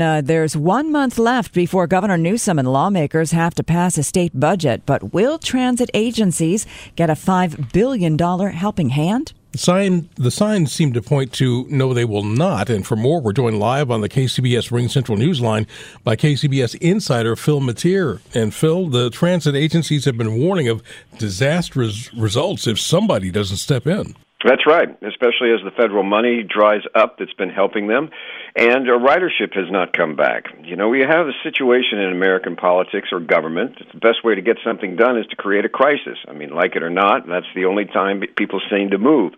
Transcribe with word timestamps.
Uh, 0.00 0.20
there's 0.20 0.56
one 0.56 0.92
month 0.92 1.18
left 1.18 1.52
before 1.52 1.86
Governor 1.86 2.16
Newsom 2.16 2.58
and 2.58 2.72
lawmakers 2.72 3.32
have 3.32 3.54
to 3.54 3.64
pass 3.64 3.98
a 3.98 4.02
state 4.02 4.38
budget, 4.38 4.82
but 4.86 5.12
will 5.12 5.38
transit 5.38 5.90
agencies 5.94 6.66
get 6.96 7.10
a 7.10 7.14
$5 7.14 7.72
billion 7.72 8.18
helping 8.18 8.90
hand? 8.90 9.32
Sign, 9.56 10.08
the 10.16 10.30
signs 10.30 10.72
seem 10.72 10.92
to 10.94 11.02
point 11.02 11.32
to 11.34 11.66
no, 11.68 11.94
they 11.94 12.04
will 12.04 12.24
not. 12.24 12.68
And 12.68 12.84
for 12.84 12.96
more, 12.96 13.20
we're 13.20 13.32
joined 13.32 13.60
live 13.60 13.90
on 13.90 14.00
the 14.00 14.08
KCBS 14.08 14.72
Ring 14.72 14.88
Central 14.88 15.16
Newsline 15.16 15.66
by 16.02 16.16
KCBS 16.16 16.74
insider 16.80 17.36
Phil 17.36 17.60
Matier. 17.60 18.20
And 18.34 18.52
Phil, 18.52 18.88
the 18.88 19.10
transit 19.10 19.54
agencies 19.54 20.04
have 20.06 20.18
been 20.18 20.40
warning 20.40 20.68
of 20.68 20.82
disastrous 21.18 22.12
results 22.14 22.66
if 22.66 22.80
somebody 22.80 23.30
doesn't 23.30 23.58
step 23.58 23.86
in. 23.86 24.16
That's 24.44 24.66
right, 24.66 24.88
especially 25.02 25.52
as 25.52 25.60
the 25.64 25.70
federal 25.74 26.02
money 26.02 26.42
dries 26.42 26.82
up 26.94 27.18
that's 27.18 27.32
been 27.32 27.48
helping 27.48 27.86
them, 27.86 28.10
and 28.56 28.88
our 28.88 28.98
ridership 28.98 29.54
has 29.54 29.70
not 29.70 29.92
come 29.92 30.14
back. 30.14 30.44
You 30.62 30.76
know, 30.76 30.88
we 30.88 31.00
have 31.00 31.26
a 31.26 31.32
situation 31.42 31.98
in 31.98 32.12
American 32.12 32.54
politics 32.54 33.08
or 33.10 33.18
government. 33.18 33.78
The 33.92 33.98
best 33.98 34.22
way 34.22 34.36
to 34.36 34.42
get 34.42 34.58
something 34.64 34.94
done 34.94 35.18
is 35.18 35.26
to 35.30 35.36
create 35.36 35.64
a 35.64 35.68
crisis. 35.68 36.18
I 36.28 36.32
mean, 36.34 36.50
like 36.50 36.76
it 36.76 36.82
or 36.84 36.90
not, 36.90 37.26
that's 37.26 37.50
the 37.56 37.64
only 37.64 37.84
time 37.84 38.22
people 38.36 38.60
seem 38.70 38.90
to 38.90 38.98
move. 38.98 39.32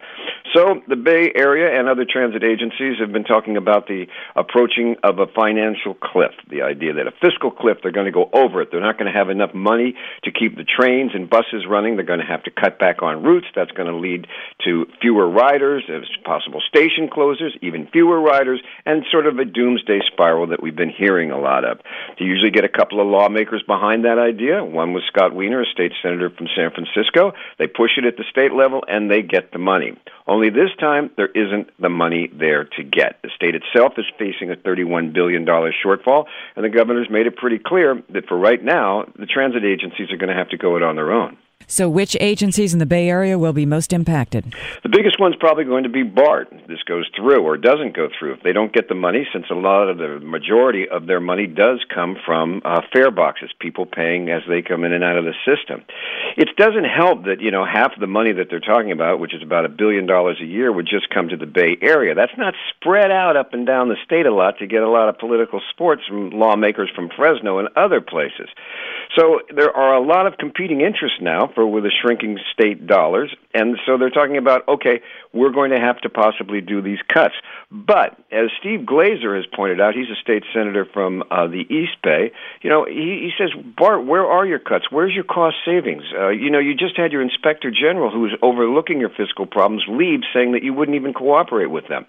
So 0.54 0.82
the 0.86 0.96
Bay 0.96 1.32
Area 1.34 1.78
and 1.78 1.88
other 1.88 2.04
transit 2.04 2.44
agencies 2.44 2.98
have 3.00 3.10
been 3.10 3.24
talking 3.24 3.56
about 3.56 3.86
the 3.86 4.06
approaching 4.34 4.96
of 5.02 5.18
a 5.18 5.26
financial 5.26 5.94
cliff, 5.94 6.32
the 6.50 6.62
idea 6.62 6.92
that 6.94 7.06
a 7.06 7.12
fiscal 7.20 7.50
cliff, 7.50 7.78
they're 7.82 7.92
going 7.92 8.06
to 8.06 8.12
go 8.12 8.28
over 8.34 8.60
it. 8.60 8.68
They're 8.70 8.80
not 8.80 8.98
going 8.98 9.10
to 9.10 9.18
have 9.18 9.30
enough 9.30 9.54
money 9.54 9.94
to 10.24 10.30
keep 10.30 10.56
the 10.56 10.64
trains 10.64 11.12
and 11.14 11.28
buses 11.28 11.64
running. 11.68 11.96
They're 11.96 12.04
going 12.04 12.20
to 12.20 12.26
have 12.26 12.42
to 12.44 12.50
cut 12.50 12.78
back 12.78 13.02
on 13.02 13.22
routes. 13.22 13.46
That's 13.54 13.72
going 13.72 13.88
to 13.88 13.96
lead 13.96 14.26
to 14.64 14.86
fewer 15.00 15.28
riders, 15.28 15.88
possible 16.24 16.60
station 16.68 17.08
closures, 17.08 17.56
even 17.62 17.88
fewer 17.88 18.20
riders, 18.20 18.60
and 18.84 19.05
sort 19.10 19.26
of 19.26 19.38
a 19.38 19.44
doomsday 19.44 20.00
spiral 20.06 20.48
that 20.48 20.62
we've 20.62 20.76
been 20.76 20.90
hearing 20.90 21.30
a 21.30 21.38
lot 21.38 21.64
of. 21.64 21.78
You 22.18 22.26
usually 22.26 22.50
get 22.50 22.64
a 22.64 22.68
couple 22.68 23.00
of 23.00 23.06
lawmakers 23.06 23.62
behind 23.66 24.04
that 24.04 24.18
idea. 24.18 24.64
One 24.64 24.92
was 24.92 25.02
Scott 25.08 25.34
Wiener, 25.34 25.62
a 25.62 25.66
state 25.66 25.92
senator 26.02 26.30
from 26.30 26.48
San 26.54 26.70
Francisco. 26.70 27.32
They 27.58 27.66
push 27.66 27.92
it 27.96 28.04
at 28.04 28.16
the 28.16 28.24
state 28.30 28.52
level 28.52 28.84
and 28.88 29.10
they 29.10 29.22
get 29.22 29.52
the 29.52 29.58
money. 29.58 29.96
Only 30.26 30.50
this 30.50 30.70
time, 30.80 31.10
there 31.16 31.28
isn't 31.28 31.70
the 31.80 31.88
money 31.88 32.28
there 32.32 32.64
to 32.64 32.82
get. 32.82 33.20
The 33.22 33.30
state 33.34 33.54
itself 33.54 33.92
is 33.96 34.06
facing 34.18 34.50
a 34.50 34.56
$31 34.56 35.12
billion 35.12 35.46
shortfall, 35.46 36.26
and 36.56 36.64
the 36.64 36.68
governor's 36.68 37.08
made 37.10 37.26
it 37.26 37.36
pretty 37.36 37.60
clear 37.64 38.02
that 38.10 38.26
for 38.26 38.36
right 38.36 38.62
now, 38.62 39.04
the 39.16 39.26
transit 39.26 39.64
agencies 39.64 40.10
are 40.10 40.16
going 40.16 40.30
to 40.30 40.34
have 40.34 40.48
to 40.50 40.56
go 40.56 40.76
it 40.76 40.82
on 40.82 40.96
their 40.96 41.12
own. 41.12 41.36
So, 41.68 41.88
which 41.88 42.16
agencies 42.20 42.72
in 42.72 42.78
the 42.78 42.86
Bay 42.86 43.08
Area 43.08 43.38
will 43.38 43.52
be 43.52 43.66
most 43.66 43.92
impacted? 43.92 44.54
The 44.84 44.88
biggest 44.88 45.18
one's 45.18 45.34
probably 45.34 45.64
going 45.64 45.82
to 45.82 45.88
be 45.88 46.04
BART. 46.04 46.48
This 46.68 46.82
goes 46.86 47.10
through 47.16 47.42
or 47.42 47.56
doesn't 47.56 47.96
go 47.96 48.08
through. 48.16 48.34
If 48.34 48.42
they 48.44 48.52
don't 48.52 48.72
get 48.72 48.88
the 48.88 48.94
money, 48.94 49.26
since 49.32 49.46
a 49.50 49.54
lot 49.54 49.88
of 49.88 49.98
the 49.98 50.20
majority 50.20 50.88
of 50.88 51.06
their 51.06 51.18
money 51.18 51.48
does 51.48 51.84
come 51.92 52.16
from 52.24 52.62
uh, 52.64 52.82
fare 52.92 53.10
boxes, 53.10 53.50
people 53.58 53.84
paying 53.84 54.30
as 54.30 54.42
they 54.48 54.62
come 54.62 54.84
in 54.84 54.92
and 54.92 55.02
out 55.02 55.18
of 55.18 55.24
the 55.24 55.34
system. 55.44 55.82
It 56.36 56.54
doesn't 56.56 56.84
help 56.84 57.24
that 57.24 57.40
you 57.40 57.50
know 57.50 57.64
half 57.64 57.92
the 57.98 58.06
money 58.06 58.32
that 58.32 58.48
they're 58.50 58.60
talking 58.60 58.92
about, 58.92 59.20
which 59.20 59.34
is 59.34 59.42
about 59.42 59.64
a 59.64 59.68
billion 59.68 60.06
dollars 60.06 60.38
a 60.40 60.44
year, 60.44 60.70
would 60.70 60.86
just 60.86 61.08
come 61.10 61.28
to 61.28 61.36
the 61.36 61.46
Bay 61.46 61.78
Area. 61.80 62.14
That's 62.14 62.36
not 62.36 62.54
spread 62.70 63.10
out 63.10 63.36
up 63.36 63.54
and 63.54 63.66
down 63.66 63.88
the 63.88 63.96
state 64.04 64.26
a 64.26 64.34
lot 64.34 64.58
to 64.58 64.66
get 64.66 64.82
a 64.82 64.88
lot 64.88 65.08
of 65.08 65.18
political 65.18 65.60
sports 65.70 66.02
from 66.06 66.30
lawmakers 66.30 66.90
from 66.94 67.08
Fresno 67.16 67.58
and 67.58 67.68
other 67.76 68.00
places. 68.00 68.48
So 69.16 69.40
there 69.54 69.74
are 69.74 69.94
a 69.94 70.00
lot 70.00 70.26
of 70.26 70.36
competing 70.36 70.82
interests 70.82 71.18
now 71.20 71.50
for 71.54 71.66
with 71.66 71.84
the 71.84 71.92
shrinking 72.02 72.38
state 72.52 72.86
dollars, 72.86 73.34
and 73.54 73.78
so 73.86 73.96
they're 73.96 74.10
talking 74.10 74.36
about 74.36 74.68
okay, 74.68 75.00
we're 75.36 75.50
going 75.50 75.70
to 75.70 75.78
have 75.78 76.00
to 76.00 76.08
possibly 76.08 76.60
do 76.60 76.80
these 76.80 76.98
cuts. 77.12 77.34
But 77.70 78.18
as 78.32 78.50
Steve 78.58 78.80
Glazer 78.80 79.36
has 79.36 79.44
pointed 79.54 79.80
out, 79.80 79.94
he's 79.94 80.08
a 80.08 80.20
state 80.20 80.44
senator 80.52 80.84
from 80.84 81.22
uh, 81.30 81.46
the 81.46 81.66
East 81.68 82.00
Bay. 82.02 82.32
You 82.62 82.70
know, 82.70 82.86
he, 82.86 83.28
he 83.28 83.32
says, 83.38 83.50
BART, 83.76 84.06
where 84.06 84.24
are 84.24 84.46
your 84.46 84.58
cuts? 84.58 84.86
Where's 84.90 85.14
your 85.14 85.24
cost 85.24 85.56
savings? 85.64 86.04
Uh, 86.18 86.25
you 86.28 86.50
know, 86.50 86.58
you 86.58 86.74
just 86.74 86.96
had 86.96 87.12
your 87.12 87.22
inspector 87.22 87.70
general, 87.70 88.10
who 88.10 88.20
was 88.20 88.32
overlooking 88.42 89.00
your 89.00 89.10
fiscal 89.10 89.46
problems, 89.46 89.84
leave, 89.88 90.20
saying 90.32 90.52
that 90.52 90.62
you 90.62 90.72
wouldn't 90.72 90.94
even 90.96 91.12
cooperate 91.12 91.66
with 91.66 91.88
them. 91.88 92.06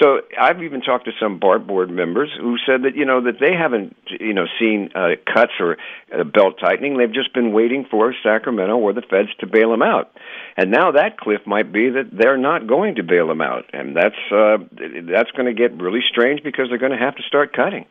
So 0.00 0.20
I've 0.38 0.62
even 0.62 0.82
talked 0.82 1.06
to 1.06 1.12
some 1.20 1.38
board 1.38 1.90
members 1.90 2.30
who 2.38 2.56
said 2.66 2.82
that 2.82 2.96
you 2.96 3.04
know 3.04 3.22
that 3.22 3.40
they 3.40 3.52
haven't 3.52 3.96
you 4.20 4.34
know 4.34 4.46
seen 4.58 4.90
uh, 4.94 5.16
cuts 5.32 5.52
or 5.60 5.76
uh, 6.12 6.24
belt 6.24 6.56
tightening. 6.60 6.98
They've 6.98 7.12
just 7.12 7.32
been 7.32 7.52
waiting 7.52 7.86
for 7.90 8.14
Sacramento 8.22 8.76
or 8.76 8.92
the 8.92 9.02
feds 9.02 9.30
to 9.40 9.46
bail 9.46 9.70
them 9.70 9.82
out. 9.82 10.10
And 10.56 10.70
now 10.70 10.92
that 10.92 11.18
cliff 11.18 11.40
might 11.46 11.72
be 11.72 11.90
that 11.90 12.10
they're 12.12 12.38
not 12.38 12.66
going 12.66 12.96
to 12.96 13.02
bail 13.02 13.28
them 13.28 13.40
out, 13.40 13.64
and 13.72 13.96
that's 13.96 14.16
uh, 14.32 14.58
that's 15.12 15.30
going 15.32 15.46
to 15.46 15.54
get 15.54 15.76
really 15.80 16.00
strange 16.08 16.42
because 16.42 16.66
they're 16.68 16.78
going 16.78 16.96
to 16.96 17.04
have 17.04 17.16
to 17.16 17.22
start 17.22 17.54
cutting. 17.54 17.86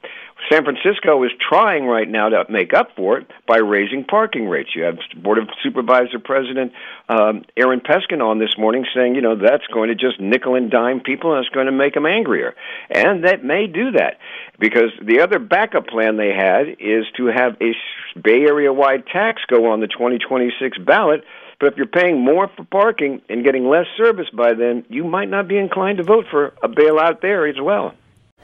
San 0.51 0.63
Francisco 0.63 1.23
is 1.23 1.31
trying 1.49 1.85
right 1.85 2.09
now 2.09 2.29
to 2.29 2.43
make 2.49 2.73
up 2.73 2.89
for 2.95 3.17
it 3.17 3.27
by 3.47 3.57
raising 3.57 4.03
parking 4.03 4.47
rates. 4.47 4.69
You 4.75 4.83
have 4.83 4.97
Board 5.21 5.37
of 5.37 5.47
Supervisor 5.65 6.19
President 6.19 6.71
um, 7.09 7.43
Aaron 7.57 7.81
Peskin 7.81 8.21
on 8.21 8.37
this 8.39 8.55
morning 8.57 8.85
saying, 8.95 9.15
you 9.15 9.21
know, 9.21 9.35
that's 9.35 9.65
going 9.73 9.89
to 9.89 9.95
just 9.95 10.19
nickel 10.19 10.55
and 10.55 10.69
dime 10.69 10.99
people, 10.99 11.33
and 11.33 11.43
it's 11.43 11.53
going 11.53 11.65
to 11.65 11.71
make 11.71 11.95
them 11.95 12.05
angrier, 12.05 12.53
and 12.89 13.25
that 13.25 13.43
may 13.43 13.67
do 13.67 13.91
that 13.91 14.19
because 14.59 14.91
the 15.01 15.21
other 15.21 15.39
backup 15.39 15.87
plan 15.87 16.17
they 16.17 16.33
had 16.33 16.67
is 16.79 17.05
to 17.17 17.25
have 17.25 17.57
a 17.59 17.73
Bay 18.21 18.43
Area 18.43 18.71
wide 18.71 19.07
tax 19.07 19.41
go 19.49 19.71
on 19.71 19.81
the 19.81 19.87
2026 19.87 20.77
ballot 20.77 21.23
but 21.59 21.71
if 21.71 21.77
you're 21.77 21.87
paying 21.87 22.19
more 22.19 22.49
for 22.55 22.65
parking 22.65 23.21
and 23.29 23.43
getting 23.43 23.67
less 23.67 23.85
service 23.97 24.27
by 24.33 24.53
then, 24.53 24.83
you 24.89 25.03
might 25.03 25.29
not 25.29 25.47
be 25.47 25.57
inclined 25.57 25.99
to 25.99 26.03
vote 26.03 26.25
for 26.29 26.47
a 26.61 26.67
bailout 26.67 27.21
there 27.21 27.47
as 27.47 27.55
well. 27.61 27.93